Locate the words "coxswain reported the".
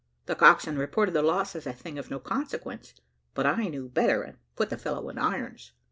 0.33-1.21